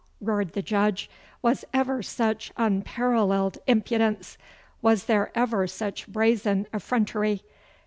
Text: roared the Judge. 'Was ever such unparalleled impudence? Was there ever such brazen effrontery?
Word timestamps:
roared 0.19 0.53
the 0.53 0.63
Judge. 0.63 1.11
'Was 1.43 1.63
ever 1.75 2.01
such 2.01 2.51
unparalleled 2.57 3.59
impudence? 3.67 4.35
Was 4.81 5.05
there 5.05 5.31
ever 5.35 5.67
such 5.67 6.07
brazen 6.07 6.65
effrontery? 6.73 7.43